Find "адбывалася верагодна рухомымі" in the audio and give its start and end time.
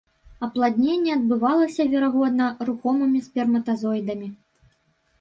1.17-3.25